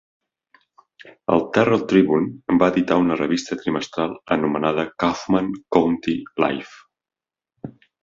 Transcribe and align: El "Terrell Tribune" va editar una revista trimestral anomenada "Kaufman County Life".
El 1.35 1.43
"Terrell 1.57 1.83
Tribune" 1.91 2.57
va 2.63 2.71
editar 2.73 2.99
una 3.03 3.19
revista 3.21 3.59
trimestral 3.61 4.19
anomenada 4.39 4.89
"Kaufman 5.07 5.55
County 5.79 6.21
Life". 6.47 7.75